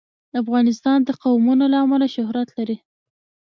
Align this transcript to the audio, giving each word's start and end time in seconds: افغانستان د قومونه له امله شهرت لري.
افغانستان 0.41 0.99
د 1.03 1.09
قومونه 1.23 1.65
له 1.73 1.77
امله 1.85 2.07
شهرت 2.15 2.49
لري. 2.57 2.77